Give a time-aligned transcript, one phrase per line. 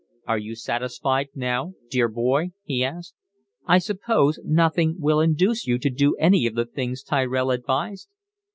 [0.25, 3.13] "Are you satisfied now, dear boy?" he asked.
[3.67, 8.09] "I suppose nothing will induce you to do any of the things Tyrell advised?"